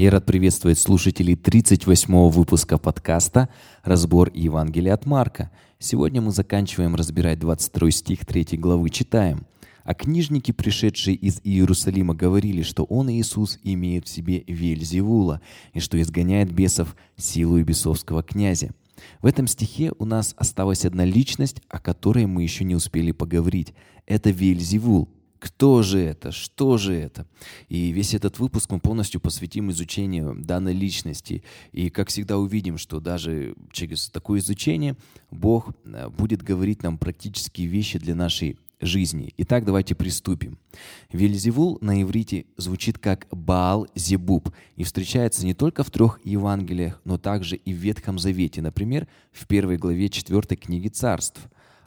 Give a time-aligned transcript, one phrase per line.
[0.00, 3.50] Я рад приветствовать слушателей 38-го выпуска подкаста
[3.82, 5.50] «Разбор Евангелия от Марка».
[5.78, 8.88] Сегодня мы заканчиваем разбирать 22 стих 3 главы.
[8.88, 9.44] Читаем.
[9.84, 15.42] «А книжники, пришедшие из Иерусалима, говорили, что он, Иисус, имеет в себе Вельзевула,
[15.74, 18.70] и что изгоняет бесов силу бесовского князя».
[19.20, 23.74] В этом стихе у нас осталась одна личность, о которой мы еще не успели поговорить.
[24.06, 25.10] Это Вельзевул,
[25.40, 26.32] кто же это?
[26.32, 27.26] Что же это?
[27.70, 31.42] И весь этот выпуск мы полностью посвятим изучению данной личности.
[31.72, 34.96] И, как всегда, увидим, что даже через такое изучение
[35.30, 39.32] Бог э, будет говорить нам практические вещи для нашей жизни.
[39.38, 40.58] Итак, давайте приступим.
[41.10, 47.16] Вельзевул на иврите звучит как Баал Зебуб и встречается не только в трех Евангелиях, но
[47.16, 51.40] также и в Ветхом Завете, например, в первой главе четвертой книги царств.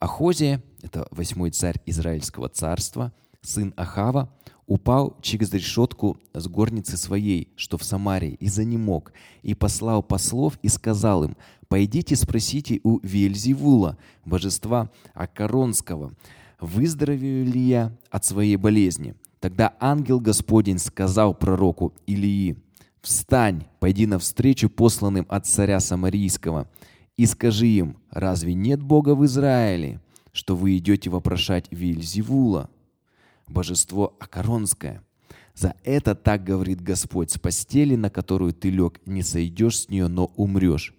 [0.00, 3.12] Ахозия, это восьмой царь Израильского царства–
[3.46, 4.28] сын Ахава,
[4.66, 10.68] упал через решетку с горницы своей, что в Самаре, и занемог, и послал послов и
[10.68, 11.36] сказал им,
[11.68, 16.14] «Пойдите спросите у Вельзевула, божества Акаронского,
[16.60, 22.56] выздоровею ли я от своей болезни?» Тогда ангел Господень сказал пророку Илии,
[23.00, 26.68] «Встань, пойди навстречу посланным от царя Самарийского,
[27.16, 30.00] и скажи им, разве нет Бога в Израиле,
[30.32, 32.68] что вы идете вопрошать Вильзевула?»
[33.46, 35.02] Божество Акаронское.
[35.54, 40.08] За это так говорит Господь, с постели, на которую ты лег, не сойдешь с нее,
[40.08, 40.94] но умрешь.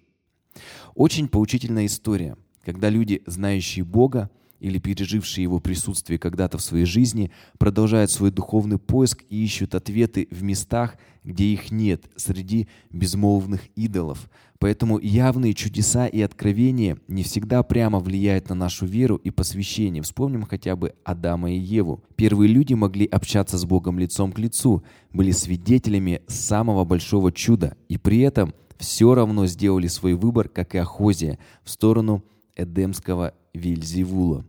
[0.94, 4.30] Очень поучительная история, когда люди, знающие Бога,
[4.60, 10.28] или пережившие его присутствие когда-то в своей жизни, продолжают свой духовный поиск и ищут ответы
[10.30, 14.28] в местах, где их нет, среди безмолвных идолов.
[14.58, 20.02] Поэтому явные чудеса и откровения не всегда прямо влияют на нашу веру и посвящение.
[20.02, 22.02] Вспомним хотя бы Адама и Еву.
[22.16, 27.98] Первые люди могли общаться с Богом лицом к лицу, были свидетелями самого большого чуда, и
[27.98, 32.24] при этом все равно сделали свой выбор, как и Ахозия, в сторону
[32.56, 34.44] Эдемского Вильзевула.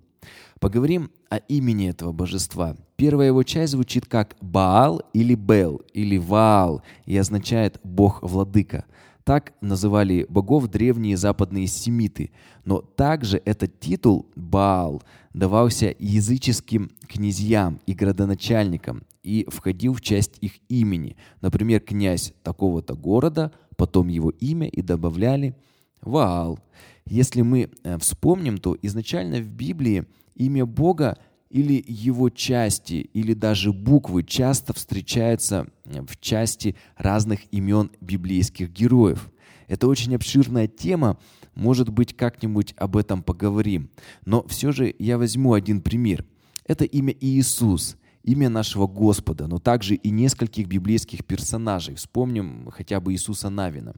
[0.60, 2.76] Поговорим о имени этого божества.
[2.98, 8.86] Первая его часть звучит как Баал или Бел или Ваал и означает «бог-владыка».
[9.24, 12.32] Так называли богов древние западные семиты.
[12.66, 15.04] Но также этот титул Баал
[15.34, 21.16] давался языческим князьям и градоначальникам и входил в часть их имени.
[21.42, 25.56] Например, князь такого-то города, потом его имя и добавляли
[26.02, 26.60] Ваал.
[27.06, 30.06] Если мы э, вспомним, то изначально в Библии
[30.40, 31.20] имя Бога
[31.50, 39.32] или его части, или даже буквы часто встречаются э, в части разных имен библейских героев.
[39.68, 41.20] Это очень обширная тема,
[41.54, 43.90] может быть, как-нибудь об этом поговорим.
[44.26, 46.26] Но все же я возьму один пример.
[46.66, 51.96] Это имя Иисус, имя нашего Господа, но также и нескольких библейских персонажей.
[51.96, 53.96] Вспомним хотя бы Иисуса Навина.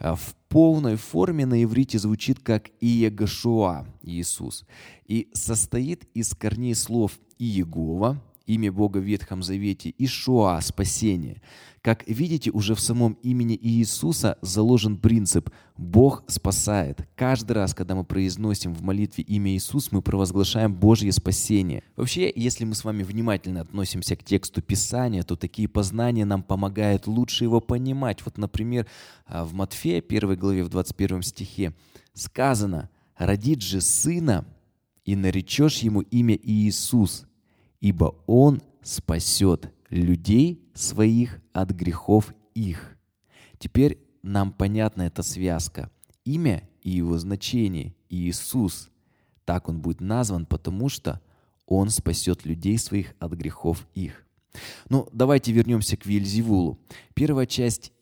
[0.00, 4.64] Э, в полной форме на иврите звучит как Иегошуа, Иисус,
[5.06, 8.20] и состоит из корней слов Иегова,
[8.54, 11.40] имя Бога в Ветхом Завете, и Шуа, спасение.
[11.82, 17.08] Как видите, уже в самом имени Иисуса заложен принцип «Бог спасает».
[17.14, 21.84] Каждый раз, когда мы произносим в молитве имя Иисус, мы провозглашаем Божье спасение.
[21.96, 27.06] Вообще, если мы с вами внимательно относимся к тексту Писания, то такие познания нам помогают
[27.06, 28.22] лучше его понимать.
[28.24, 28.86] Вот, например,
[29.26, 31.72] а, в Матфея 1 главе в 21 стихе
[32.12, 34.44] сказано «Родит же сына,
[35.04, 37.26] и наречешь ему имя Иисус,
[37.80, 42.96] ибо Он спасет людей своих от грехов их.
[43.58, 45.90] Теперь нам понятна эта связка.
[46.24, 48.90] Имя и его значение– Иисус.
[49.44, 51.20] Так он будет назван, потому что
[51.66, 54.24] он спасет людей своих от грехов их.
[54.88, 56.78] Ну, давайте вернемся к Вильзевулу.
[57.14, 57.92] Первая часть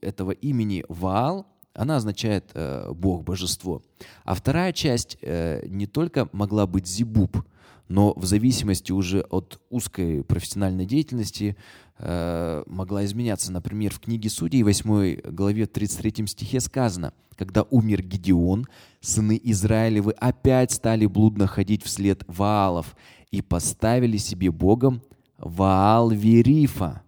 [0.00, 3.82] этого имени Ваал, она означает э, Бог, божество.
[4.24, 7.44] А вторая часть э, не только могла быть Зибуб–
[7.88, 11.56] но в зависимости уже от узкой профессиональной деятельности
[11.98, 13.50] э, могла изменяться.
[13.50, 18.66] Например, в книге Судей 8 главе 33 стихе сказано, когда умер Гедеон,
[19.00, 22.94] сыны Израилевы опять стали блудно ходить вслед Ваалов
[23.30, 25.02] и поставили себе Богом
[25.38, 27.02] Ваал-Верифа.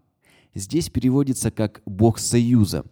[0.55, 2.85] Здесь переводится как «Бог союза»,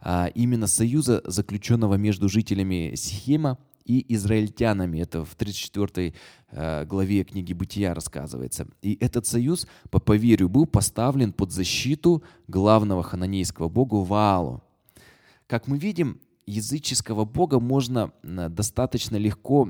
[0.00, 4.98] а именно союза, заключенного между жителями Сихема и израильтянами.
[4.98, 6.14] Это в 34
[6.50, 8.66] э, главе книги Бытия рассказывается.
[8.82, 14.62] И этот союз, по поверью, был поставлен под защиту главного хананейского бога Ваалу.
[15.46, 19.68] Как мы видим, языческого бога можно достаточно легко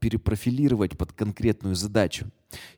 [0.00, 2.26] перепрофилировать под конкретную задачу.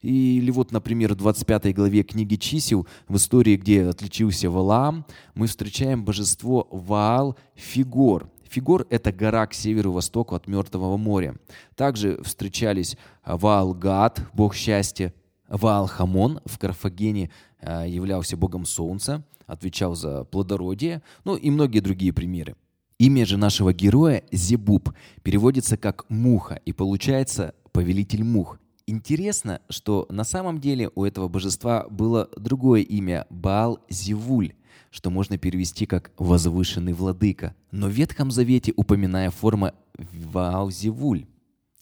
[0.02, 6.04] Или вот, например, в 25 главе книги чисел, в истории, где отличился Валаам, мы встречаем
[6.04, 8.28] божество Ваал Фигор.
[8.52, 11.36] Фигор– это гора к северу-востоку от Мертвого моря.
[11.74, 15.14] Также встречались Ваал Гад, бог счастья,
[15.48, 22.12] Ваал Хамон в Карфагене а, являлся богом солнца, отвечал за плодородие, ну и многие другие
[22.12, 22.54] примеры.
[22.98, 24.90] Имя же нашего героя Зебуб
[25.22, 28.58] переводится как «муха» и получается «повелитель мух».
[28.86, 34.52] Интересно, что на самом деле у этого божества было другое имя– Баал-Зевуль,
[34.90, 37.54] что можно перевести как «возвышенный владыка».
[37.70, 41.26] Но в Ветхом Завете упоминая форма Ваал-Зевуль.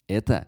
[0.07, 0.47] Это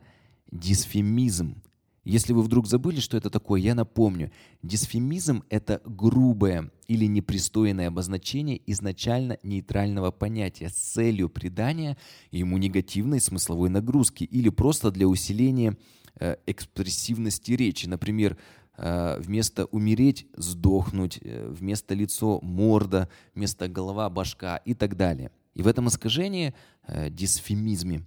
[0.51, 1.63] дисфемизм.
[2.05, 4.33] Если вы вдруг забыли, что это такое, я напомню.
[4.63, 11.97] Дисфемизм– это грубое или непристойное обозначение изначально нейтрального понятия с целью придания
[12.33, 15.77] ему негативной смысловой нагрузки или просто для усиления
[16.19, 17.87] э, экспрессивности речи.
[17.87, 18.37] Например,
[18.77, 25.31] вместо умереть– сдохнуть, э, вместо лицо– морда, вместо голова– башка и так далее.
[25.55, 26.55] И в этом искажении,
[26.87, 28.07] э, дисфемизме,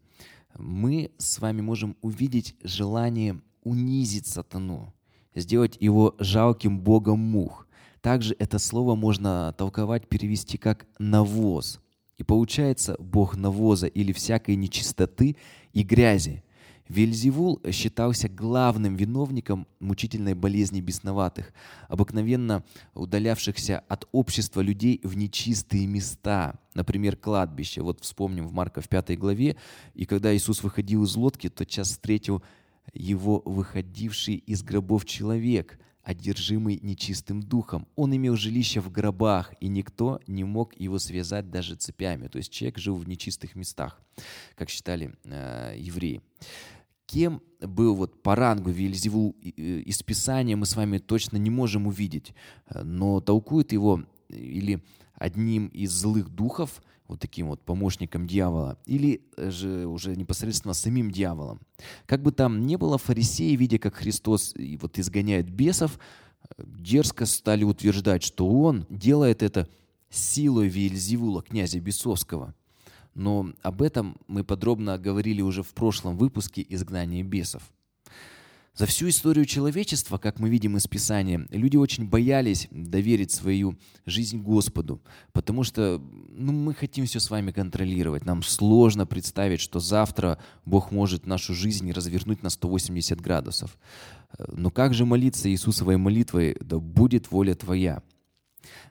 [0.57, 4.93] мы с вами можем увидеть желание унизить сатану,
[5.35, 7.67] сделать его жалким богом мух.
[8.01, 11.79] Также это слово можно толковать, перевести как «навоз».
[12.17, 15.35] И получается бог навоза или всякой нечистоты
[15.73, 16.43] и грязи.
[16.87, 21.51] Вельзевул считался главным виновником мучительной болезни бесноватых,
[21.89, 27.81] обыкновенно удалявшихся от общества людей в нечистые места, например, кладбище.
[27.81, 29.55] Вот вспомним в Марка в пятой главе,
[29.95, 32.43] и когда Иисус выходил из лодки, тотчас встретил
[32.93, 37.87] его выходивший из гробов человек, одержимый нечистым духом.
[37.95, 42.27] Он имел жилище в гробах, и никто не мог его связать даже цепями.
[42.27, 43.99] То есть человек жил в нечистых местах,
[44.55, 46.21] как считали э, евреи.
[47.07, 51.87] Кем был вот по рангу Вильзевул э, из Писания, мы с вами точно не можем
[51.87, 52.35] увидеть,
[52.69, 54.83] но толкует его или
[55.15, 61.59] одним из злых духов– вот таким вот помощником дьявола, или же уже непосредственно самим дьяволом.
[62.05, 65.99] Как бы там ни было, фарисеи, видя, как Христос вот изгоняет бесов,
[66.57, 69.67] дерзко стали утверждать, что он делает это
[70.09, 72.53] силой Виельзевула, князя Бесовского.
[73.13, 77.63] Но об этом мы подробно говорили уже в прошлом выпуске «Изгнание бесов».
[78.75, 84.41] За всю историю человечества, как мы видим из Писания, люди очень боялись доверить свою жизнь
[84.41, 85.01] Господу,
[85.31, 88.25] потому что ну, мы хотим все с вами контролировать.
[88.25, 93.77] Нам сложно представить, что завтра Бог может нашу жизнь развернуть на 180 градусов.
[94.49, 98.03] Но как же молиться Иисусовой молитвой «Да будет воля Твоя»?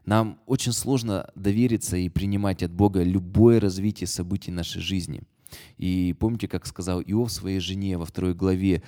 [0.06, 5.24] Нам очень сложно довериться и принимать от Бога любое развитие событий нашей жизни.
[5.76, 8.82] И помните, как сказал Иов своей жене во второй главе,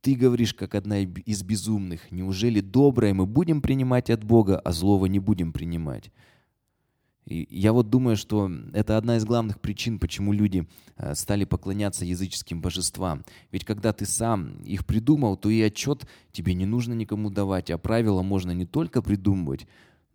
[0.00, 2.10] ты говоришь, как одна из безумных.
[2.10, 6.10] Неужели доброе мы будем принимать от Бога, а злого не будем принимать?
[7.28, 10.66] И я вот думаю, что это одна из главных причин, почему люди
[10.96, 13.22] э, стали поклоняться языческим божествам.
[13.52, 17.76] Ведь когда ты сам их придумал, то и отчет тебе не нужно никому давать, а
[17.76, 19.66] правила можно не только придумывать,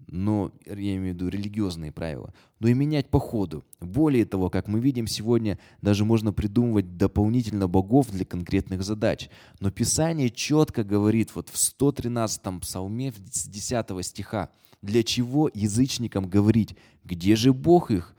[0.07, 3.63] но я имею в виду религиозные правила, но и менять по ходу.
[3.79, 9.29] Более того, как мы видим сегодня, даже можно придумывать дополнительно богов для конкретных задач.
[9.59, 14.49] Но Писание четко говорит вот в 113 псалме с 10 стиха,
[14.81, 18.15] для чего язычникам говорить, где же Бог их?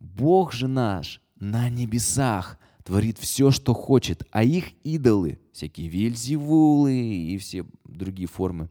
[0.00, 7.38] Бог же наш на небесах творит все, что хочет, а их идолы, всякие вельзевулы и
[7.38, 8.68] все другие формы,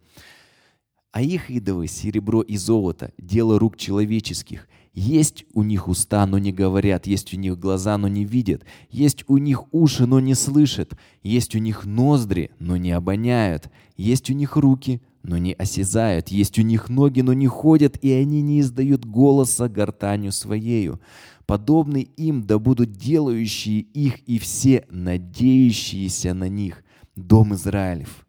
[1.12, 4.68] а их идолы— серебро и золото, дело рук человеческих.
[4.94, 9.24] Есть у них уста, но не говорят, есть у них глаза, но не видят, есть
[9.28, 14.34] у них уши, но не слышат, есть у них ноздри, но не обоняют, есть у
[14.34, 18.60] них руки, но не осязают, есть у них ноги, но не ходят, и они не
[18.60, 21.00] издают голоса гортанью своею.
[21.46, 26.84] Подобны им да будут делающие их и все надеющиеся на них,
[27.16, 28.26] дом Израилев.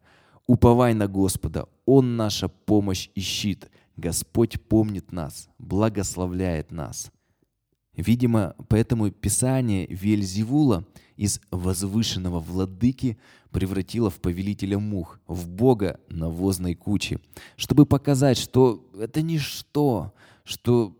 [0.47, 3.69] Уповай на Господа, Он наша помощь и щит.
[3.95, 7.11] Господь помнит нас, благословляет нас.
[7.95, 10.85] Видимо, поэтому Писание Вельзевула
[11.15, 13.19] из возвышенного владыки
[13.51, 17.19] превратило в повелителя мух, в бога навозной кучи,
[17.55, 20.97] чтобы показать, что это ничто, что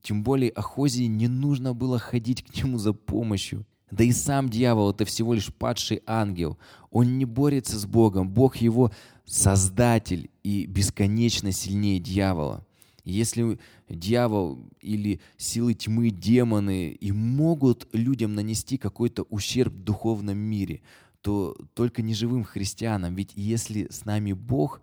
[0.00, 3.66] тем более Ахозии не нужно было ходить к нему за помощью.
[3.92, 6.56] Да и сам дьявол— это всего лишь падший ангел.
[6.90, 8.30] Он не борется с Богом.
[8.30, 8.90] Бог его
[9.26, 12.66] создатель и бесконечно сильнее дьявола.
[13.04, 13.58] Если
[13.90, 20.80] дьявол или силы тьмы, демоны и могут людям нанести какой-то ущерб в духовном мире,
[21.20, 23.14] то только неживым христианам.
[23.14, 24.80] Ведь если с нами Бог,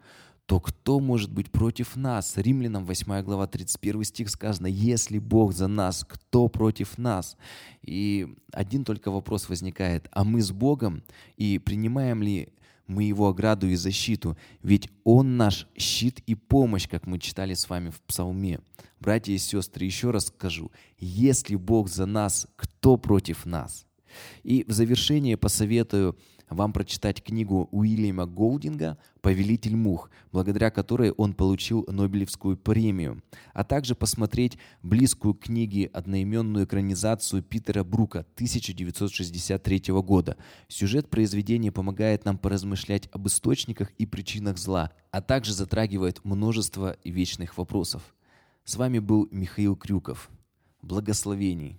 [0.50, 2.36] то кто может быть против нас?
[2.36, 7.38] Римлянам 8 глава 31 стих сказано, если Бог за нас, кто против нас?
[7.84, 11.04] И один только вопрос возникает, а мы с Богом
[11.38, 12.50] и принимаем ли
[12.88, 14.36] мы Его ограду и защиту?
[14.64, 18.60] Ведь Он наш щит и помощь, как мы читали с вами в Псалме.
[19.00, 23.86] Братья и сестры, еще раз скажу, если Бог за нас, кто против нас?
[24.42, 26.18] И в завершение посоветую
[26.50, 33.22] вам прочитать книгу Уильяма Голдинга «Повелитель мух», благодаря которой он получил Нобелевскую премию,
[33.54, 40.38] а также посмотреть близкую к книге одноименную экранизацию Питера Брука 1963 года.
[40.68, 47.58] Сюжет произведения помогает нам поразмышлять об источниках и причинах зла, а также затрагивает множество вечных
[47.58, 48.16] вопросов.
[48.64, 50.30] С вами был Михаил Крюков.
[50.82, 51.78] Благословений!